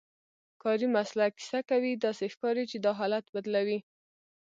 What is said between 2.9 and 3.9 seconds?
حالت بدلوي.